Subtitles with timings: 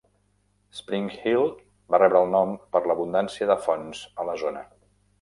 [0.77, 1.45] Spring Hill
[1.95, 4.69] va rebre el nom per l'abundància de fonts a la zona.